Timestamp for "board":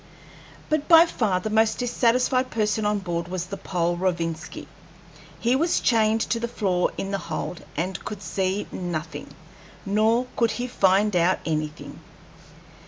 2.97-3.27